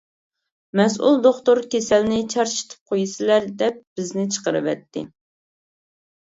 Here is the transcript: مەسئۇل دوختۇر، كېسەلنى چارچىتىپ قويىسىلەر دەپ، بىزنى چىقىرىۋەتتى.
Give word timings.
مەسئۇل 0.79 1.19
دوختۇر، 1.27 1.61
كېسەلنى 1.75 2.21
چارچىتىپ 2.35 2.81
قويىسىلەر 2.93 3.47
دەپ، 3.61 3.79
بىزنى 4.01 4.27
چىقىرىۋەتتى. 4.39 5.05